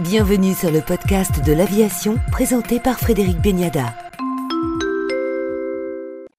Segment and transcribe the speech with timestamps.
[0.00, 3.94] Bienvenue sur le podcast de l'aviation présenté par Frédéric Beniada.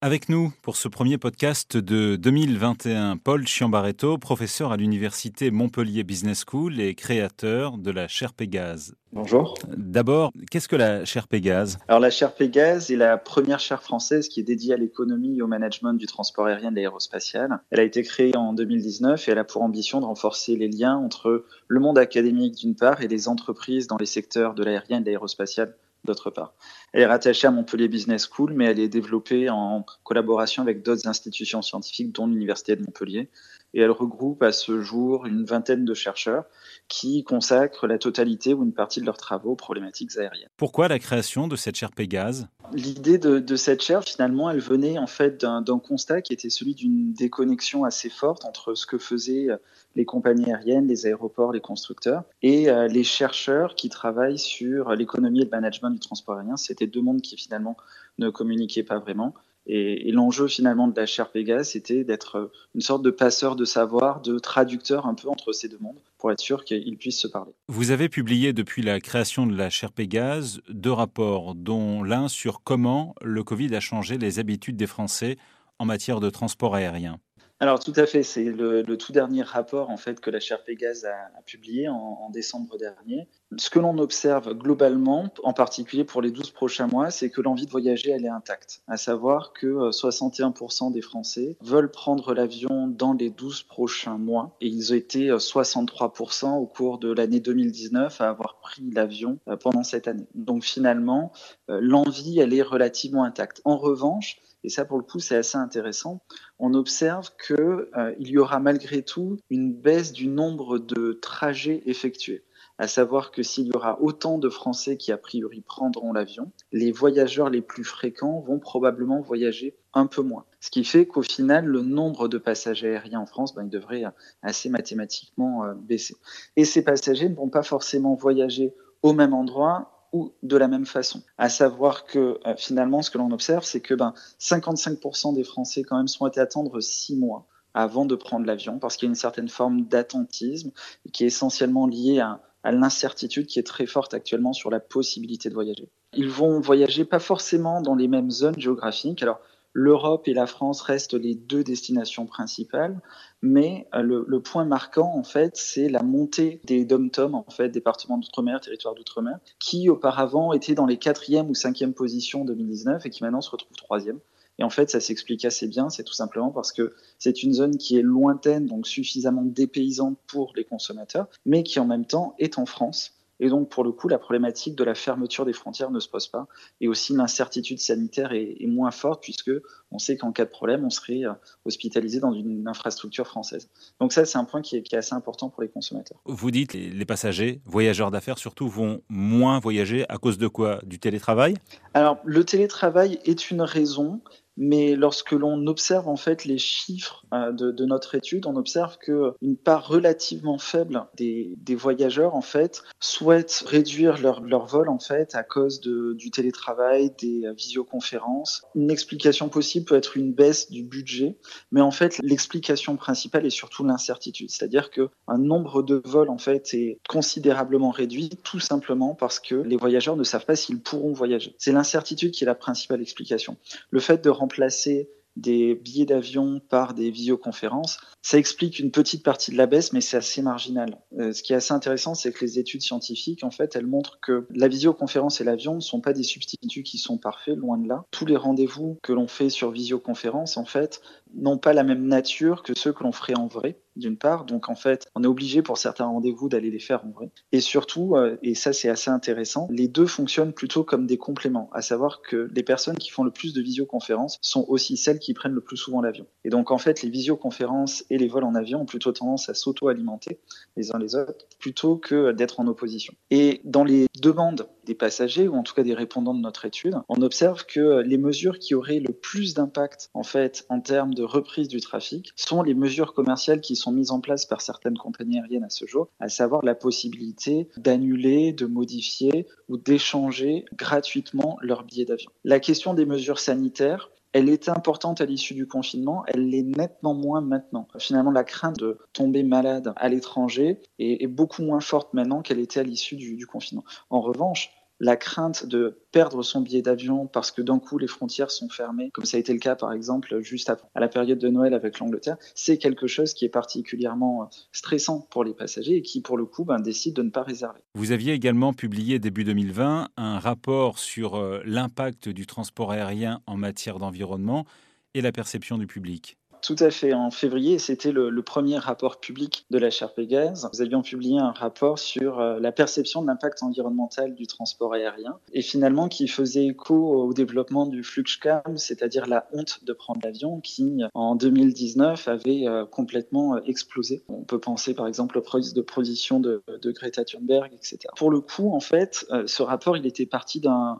[0.08, 6.46] Avec nous pour ce premier podcast de 2021, Paul Chiambaretto, professeur à l'université Montpellier Business
[6.50, 8.96] School et créateur de la chaire Pégase.
[9.12, 9.56] Bonjour.
[9.76, 14.30] D'abord, qu'est-ce que la chaire Pégase Alors la chaire Pégase est la première chaire française
[14.30, 17.60] qui est dédiée à l'économie et au management du transport aérien et de l'aérospatial.
[17.72, 20.96] Elle a été créée en 2019 et elle a pour ambition de renforcer les liens
[20.96, 25.02] entre le monde académique d'une part et les entreprises dans les secteurs de l'aérien et
[25.02, 25.74] de l'aérospatial
[26.04, 26.54] d'autre part.
[26.94, 31.08] Elle est rattachée à Montpellier Business School, mais elle est développée en collaboration avec d'autres
[31.08, 33.30] institutions scientifiques, dont l'Université de Montpellier.
[33.74, 36.46] Et elle regroupe à ce jour une vingtaine de chercheurs
[36.88, 40.50] qui consacrent la totalité ou une partie de leurs travaux aux problématiques aériennes.
[40.56, 42.48] Pourquoi la création de cette chaire Pégase?
[42.74, 47.14] L'idée de, cette chaire, finalement, elle venait en fait d'un constat qui était celui d'une
[47.14, 49.48] déconnexion assez forte entre ce que faisaient
[49.96, 55.42] les compagnies aériennes, les aéroports, les constructeurs et euh, les chercheurs qui travaillent sur l'économie
[55.42, 56.56] et le management du transport aérien.
[56.56, 57.76] C'était deux mondes qui finalement
[58.20, 59.34] ne communiquaient pas vraiment.
[59.68, 63.66] Et, et l'enjeu finalement de la chaire Pégase, c'était d'être une sorte de passeur de
[63.66, 67.28] savoir, de traducteur un peu entre ces deux mondes pour être sûr qu'ils puissent se
[67.28, 67.52] parler.
[67.68, 72.64] Vous avez publié depuis la création de la chaire Pégase deux rapports, dont l'un sur
[72.64, 75.38] comment le Covid a changé les habitudes des Français
[75.80, 77.20] en matière de transport aérien.
[77.60, 80.64] Alors tout à fait, c'est le, le, tout dernier rapport en fait que la chaire
[80.64, 83.28] Pégase a, a publié en, en, décembre dernier.
[83.58, 87.66] Ce que l'on observe globalement, en particulier pour les 12 prochains mois, c'est que l'envie
[87.66, 88.82] de voyager elle est intacte.
[88.88, 94.68] À savoir que 61% des Français veulent prendre l'avion dans les 12 prochains mois et
[94.68, 100.10] ils ont été 63% au cours de l'année 2019 à avoir pris l'avion pendant cette
[100.10, 100.28] année.
[100.36, 101.32] Donc finalement,
[101.70, 103.62] l'envie elle est relativement intacte.
[103.64, 106.22] En revanche, et ça, pour le coup, c'est assez intéressant.
[106.60, 112.44] On observe qu'il euh, y aura malgré tout une baisse du nombre de trajets effectués.
[112.80, 116.92] À savoir que s'il y aura autant de Français qui, a priori, prendront l'avion, les
[116.92, 120.46] voyageurs les plus fréquents vont probablement voyager un peu moins.
[120.60, 124.04] Ce qui fait qu'au final, le nombre de passagers aériens en France, ben, devrait
[124.44, 126.16] assez mathématiquement euh, baisser.
[126.56, 130.86] Et ces passagers ne vont pas forcément voyager au même endroit ou de la même
[130.86, 131.22] façon.
[131.38, 135.84] À savoir que euh, finalement, ce que l'on observe, c'est que ben, 55% des Français
[135.84, 139.12] quand même sont à attendre six mois avant de prendre l'avion, parce qu'il y a
[139.12, 140.72] une certaine forme d'attentisme
[141.14, 145.50] qui est essentiellement liée à, à l'incertitude qui est très forte actuellement sur la possibilité
[145.50, 145.90] de voyager.
[146.14, 149.24] Ils vont voyager pas forcément dans les mêmes zones géographiques.
[149.24, 149.40] Alors,
[149.74, 153.00] l'Europe et la France restent les deux destinations principales,
[153.44, 158.18] mais le, le point marquant, en fait, c'est la montée des dom-tom, en fait, départements
[158.18, 163.10] d'outre-mer, territoires d'outre-mer, qui auparavant étaient dans les quatrième ou cinquième positions en 2019 et
[163.12, 164.20] qui maintenant se retrouvent troisième.
[164.60, 167.78] Et en fait, ça s'explique assez bien, c'est tout simplement parce que c'est une zone
[167.78, 172.58] qui est lointaine, donc suffisamment dépaysante pour les consommateurs, mais qui en même temps est
[172.58, 176.00] en France et donc, pour le coup, la problématique de la fermeture des frontières ne
[176.00, 176.48] se pose pas.
[176.82, 179.52] Et aussi, l'incertitude sanitaire est, est, moins forte puisque
[179.92, 181.22] on sait qu'en cas de problème, on serait
[181.66, 183.70] hospitalisé dans une infrastructure française.
[184.00, 186.20] Donc ça, c'est un point qui est, qui est, assez important pour les consommateurs.
[186.26, 190.80] Vous dites les, les passagers, voyageurs d'affaires surtout, vont moins voyager à cause de quoi?
[190.84, 191.56] Du télétravail?
[191.94, 194.22] Alors, le télétravail est une raison
[194.58, 199.34] mais lorsque l'on observe en fait les chiffres euh, de, notre étude, on observe que
[199.42, 205.36] une part relativement faible des, voyageurs en fait souhaitent réduire leur, leur, vol en fait
[205.36, 208.64] à cause du télétravail, des visioconférences.
[208.74, 211.38] Une explication possible peut être une baisse du budget,
[211.72, 216.40] mais en fait l'explication principale est surtout l'incertitude, c'est-à-dire que un nombre de vols en
[216.40, 221.14] fait est considérablement réduit tout simplement parce que les voyageurs ne savent pas s'ils pourront
[221.14, 221.56] voyager.
[221.60, 223.58] C'est l'incertitude qui est la principale explication.
[223.92, 229.52] Le fait de remplacer des billets d'avion par des visioconférences, ça explique une petite partie
[229.52, 230.98] de la baisse, mais c'est assez marginal.
[231.20, 234.20] Euh, ce qui est assez intéressant, c'est que les études scientifiques, en fait, elles montrent
[234.20, 237.88] que la visioconférence et l'avion ne sont pas des substituts qui sont parfaits, loin de
[237.88, 238.04] là.
[238.10, 241.02] Tous les rendez-vous que l'on fait sur visioconférence, en fait,
[241.36, 244.46] n'ont pas la même nature que ceux que l'on ferait en vrai, d'une part.
[244.46, 247.30] Donc en fait, on est obligé pour certains rendez-vous d'aller les faire en vrai.
[247.52, 251.70] Et surtout, euh, et ça c'est assez intéressant, les deux fonctionnent plutôt comme des compléments,
[251.74, 255.34] à savoir que les personnes qui font le plus de visioconférences sont aussi celles qui
[255.34, 256.26] prennent le plus souvent l'avion.
[256.44, 259.54] Et donc en fait, les visioconférences et les vols en avion ont plutôt tendance à
[259.54, 260.40] s'auto-alimenter
[260.76, 263.14] les uns les autres, plutôt que d'être en opposition.
[263.32, 266.96] Et dans les demandes des passagers, ou en tout cas des répondants de notre étude,
[267.10, 271.24] on observe que les mesures qui auraient le plus d'impact en fait en termes de
[271.24, 275.40] reprise du trafic sont les mesures commerciales qui sont mises en place par certaines compagnies
[275.40, 281.84] aériennes à ce jour, à savoir la possibilité d'annuler, de modifier ou d'échanger gratuitement leurs
[281.84, 282.32] billets d'avion.
[282.44, 287.14] La question des mesures sanitaires, elle était importante à l'issue du confinement, elle l'est nettement
[287.14, 287.88] moins maintenant.
[287.98, 292.80] Finalement, la crainte de tomber malade à l'étranger est, beaucoup moins forte maintenant qu'elle était
[292.80, 293.84] à l'issue du confinement.
[294.10, 298.52] En revanche, la crainte de perdre son billet d'avion parce que d'un coup les frontières
[298.52, 301.50] sont fermées, comme ça a été le cas par exemple juste à la période de
[301.50, 306.02] Noël avec l'Angleterre, c'est quelque chose qui est particulièrement euh, stressant pour les passagers et
[306.02, 307.82] qui pour le coup ben, décident de ne pas réserver.
[307.94, 313.58] Vous aviez également publié début 2020 un rapport sur euh, l'impact du transport aérien en
[313.58, 314.66] matière d'environnement
[315.14, 316.38] et la perception du public.
[316.62, 317.14] Tout à fait.
[317.14, 320.70] En février, c'était le, premier rapport public de la chaire Pégase.
[320.74, 325.38] Nous avions publié un rapport sur euh, la perception de l'impact environnemental du transport aérien
[325.52, 330.62] et finalement qui faisait écho au développement du Fluxcam, c'est-à-dire la honte de prendre l'avion
[330.62, 334.24] qui, en 2019, avait euh, complètement euh, explosé.
[334.30, 338.00] On peut penser par exemple aux prises de position de, de Greta Thunberg, etc.
[338.16, 341.00] Pour le coup, en fait, ce rapport, il était parti d'un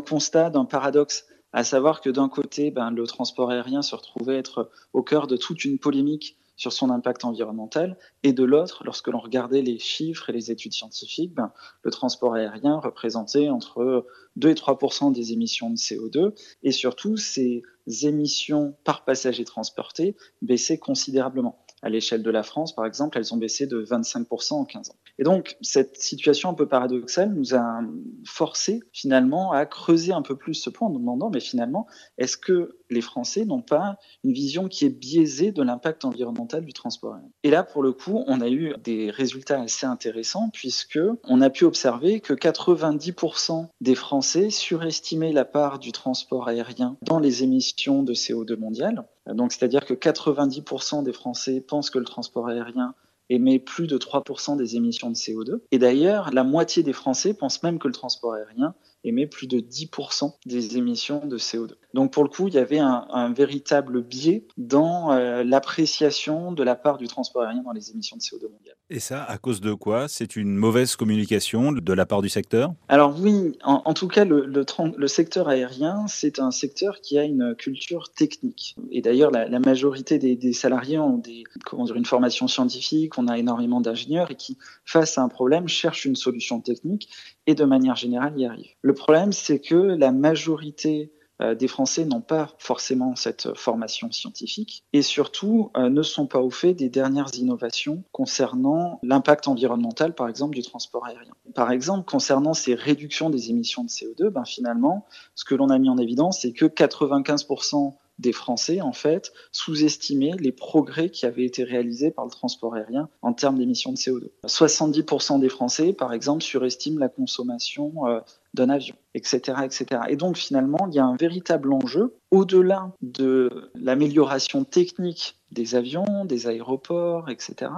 [0.00, 4.72] constat, d'un paradoxe à savoir que d'un côté, ben, le transport aérien se retrouvait être
[4.92, 9.20] au cœur de toute une polémique sur son impact environnemental, et de l'autre, lorsque l'on
[9.20, 11.52] regardait les chiffres et les études scientifiques, ben,
[11.82, 14.04] le transport aérien représentait entre
[14.34, 14.78] 2 et 3
[15.12, 16.32] des émissions de CO2,
[16.64, 17.62] et surtout, ces
[18.02, 21.64] émissions par passager transporté baissaient considérablement.
[21.82, 24.96] À l'échelle de la France, par exemple, elles ont baissé de 25% en 15 ans.
[25.18, 27.80] Et donc, cette situation un peu paradoxale nous a
[28.24, 31.86] forcé finalement à creuser un peu plus ce point en nous demandant, mais finalement,
[32.18, 36.72] est-ce que les Français n'ont pas une vision qui est biaisée de l'impact environnemental du
[36.72, 37.30] transport aérien?
[37.44, 41.50] Et là, pour le coup, on a eu des résultats assez intéressants puisque on a
[41.50, 48.02] pu observer que 90% des Français surestimaient la part du transport aérien dans les émissions
[48.02, 49.04] de CO2 mondiales.
[49.26, 52.94] Donc, c'est-à-dire que 90% des Français pensent que le transport aérien
[53.30, 55.60] émet plus de 3% des émissions de CO2.
[55.70, 58.74] Et d'ailleurs, la moitié des Français pensent même que le transport aérien
[59.04, 61.72] émet plus de 10% des émissions de CO2.
[61.92, 66.74] Donc pour le coup, il y avait un, véritable biais dans euh, l'appréciation de la
[66.74, 68.76] part du transport aérien dans les émissions de CO2 mondiales.
[68.94, 70.06] Et ça, à cause de quoi?
[70.06, 72.74] C'est une mauvaise communication de la part du secteur?
[72.86, 78.12] Alors oui, en, tout cas, le, secteur aérien, c'est un secteur qui a une culture
[78.12, 78.76] technique.
[78.92, 83.36] Et d'ailleurs, la, majorité des, salariés ont des, comment dire, une formation scientifique, on a
[83.36, 87.08] énormément d'ingénieurs et qui, face à un problème, cherchent une solution technique
[87.48, 88.76] et de manière générale y arrivent.
[88.80, 95.02] Le problème, c'est que la majorité des Français n'ont pas forcément cette formation scientifique et
[95.02, 100.54] surtout euh, ne sont pas au fait des dernières innovations concernant l'impact environnemental, par exemple,
[100.54, 101.32] du transport aérien.
[101.54, 105.78] Par exemple, concernant ces réductions des émissions de CO2, ben, finalement, ce que l'on a
[105.78, 111.44] mis en évidence, c'est que 95% des Français, en fait, sous-estimaient les progrès qui avaient
[111.44, 114.30] été réalisés par le transport aérien en termes d'émissions de CO2.
[114.46, 118.20] 70% des Français, par exemple, surestiment la consommation euh,
[118.54, 120.02] d'un avion, etc., etc.
[120.08, 126.24] Et donc, finalement, il y a un véritable enjeu, au-delà de l'amélioration technique des avions,
[126.24, 127.70] des aéroports, etc.,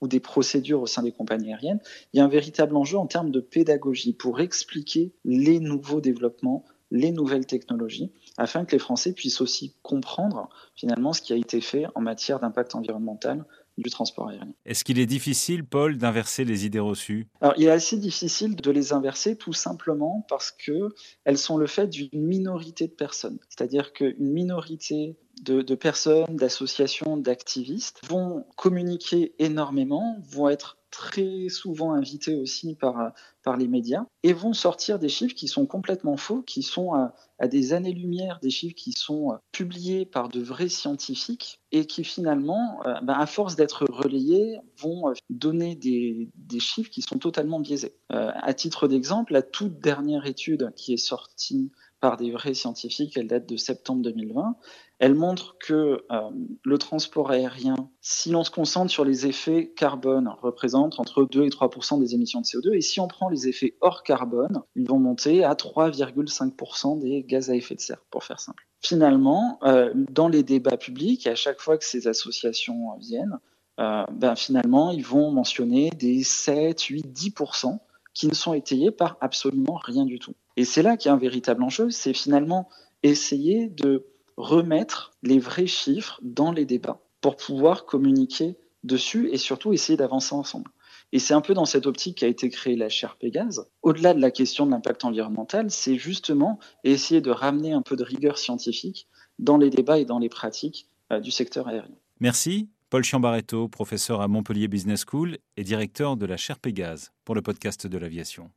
[0.00, 1.80] ou des procédures au sein des compagnies aériennes,
[2.12, 6.64] il y a un véritable enjeu en termes de pédagogie pour expliquer les nouveaux développements
[6.90, 11.60] les nouvelles technologies afin que les Français puissent aussi comprendre finalement ce qui a été
[11.60, 13.44] fait en matière d'impact environnemental
[13.82, 14.52] du transport aérien.
[14.64, 17.28] Est-ce qu'il est difficile, Paul, d'inverser les idées reçues?
[17.40, 20.94] Alors, il est assez difficile de les inverser tout simplement parce que
[21.24, 23.38] elles sont le fait d'une minorité de personnes.
[23.48, 32.34] C'est-à-dire qu'une minorité de, personnes, d'associations, d'activistes vont communiquer énormément, vont être très souvent invités
[32.34, 33.12] aussi par,
[33.44, 37.14] par les médias, et vont sortir des chiffres qui sont complètement faux, qui sont à,
[37.46, 43.00] des années-lumière des chiffres qui sont publiés par de vrais scientifiques, et qui finalement, euh,
[43.02, 47.94] ben, à force d'être relayés, vont euh, donner des, des, chiffres qui sont totalement biaisés.
[48.12, 51.70] Euh, à titre d'exemple, la toute dernière étude qui est sortie
[52.00, 54.56] par des vrais scientifiques, elle date de septembre 2020,
[54.98, 56.30] elle montre que euh,
[56.64, 61.48] le transport aérien, si l'on se concentre sur les effets carbone, représente entre 2 et
[61.48, 62.74] 3% des émissions de CO2.
[62.74, 67.50] Et si on prend les effets hors carbone, ils vont monter à 3,5% des gaz
[67.50, 68.66] à effet de serre, pour faire simple.
[68.80, 73.38] Finalement, euh, dans les débats publics, à chaque fois que ces associations viennent,
[73.78, 77.78] euh, ben finalement, ils vont mentionner des 7, 8, 10%
[78.12, 80.34] qui ne sont étayés par absolument rien du tout.
[80.60, 82.68] Et c'est là qu'il y a un véritable enjeu, c'est finalement
[83.02, 84.04] essayer de
[84.36, 90.34] remettre les vrais chiffres dans les débats pour pouvoir communiquer dessus et surtout essayer d'avancer
[90.34, 90.70] ensemble.
[91.12, 93.70] Et c'est un peu dans cette optique qu'a été créée la chaire Pégase.
[93.80, 98.04] Au-delà de la question de l'impact environnemental, c'est justement essayer de ramener un peu de
[98.04, 101.96] rigueur scientifique dans les débats et dans les pratiques euh, du secteur aérien.
[102.20, 102.68] Merci.
[102.90, 107.40] Paul Chiambaretto, professeur à Montpellier Business School et directeur de la chaire Pégase pour le
[107.40, 108.48] podcast de l'aviation.